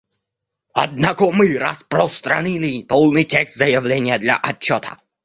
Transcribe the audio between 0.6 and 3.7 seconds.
Однако мы распространили полный текст